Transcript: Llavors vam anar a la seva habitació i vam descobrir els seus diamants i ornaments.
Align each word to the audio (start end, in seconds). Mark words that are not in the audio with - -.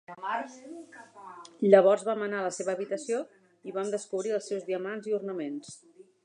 Llavors 1.73 2.05
vam 2.07 2.23
anar 2.27 2.39
a 2.39 2.47
la 2.47 2.55
seva 2.57 2.73
habitació 2.77 3.19
i 3.73 3.77
vam 3.77 3.93
descobrir 3.97 4.35
els 4.39 4.49
seus 4.53 4.67
diamants 4.71 5.13
i 5.13 5.17
ornaments. 5.21 5.79